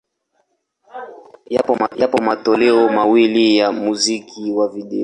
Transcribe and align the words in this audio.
Yapo 1.95 2.17
matoleo 2.21 2.89
mawili 2.89 3.57
ya 3.57 3.71
muziki 3.71 4.51
wa 4.51 4.67
video. 4.67 4.99